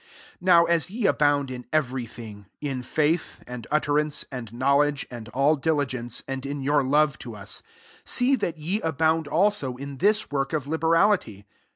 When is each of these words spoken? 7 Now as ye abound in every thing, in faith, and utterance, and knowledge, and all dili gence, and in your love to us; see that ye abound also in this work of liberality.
7 0.39 0.45
Now 0.47 0.63
as 0.65 0.89
ye 0.89 1.05
abound 1.05 1.51
in 1.51 1.67
every 1.71 2.07
thing, 2.07 2.47
in 2.59 2.81
faith, 2.81 3.43
and 3.45 3.67
utterance, 3.69 4.25
and 4.31 4.51
knowledge, 4.51 5.05
and 5.11 5.29
all 5.29 5.55
dili 5.55 5.85
gence, 5.85 6.23
and 6.27 6.43
in 6.43 6.63
your 6.63 6.83
love 6.83 7.19
to 7.19 7.35
us; 7.35 7.61
see 8.03 8.35
that 8.37 8.57
ye 8.57 8.81
abound 8.81 9.27
also 9.27 9.75
in 9.77 9.97
this 9.97 10.31
work 10.31 10.53
of 10.53 10.65
liberality. 10.65 11.45